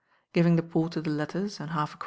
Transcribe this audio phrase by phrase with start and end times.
[0.33, 1.99] Giving the porter the letter, and half., nn.?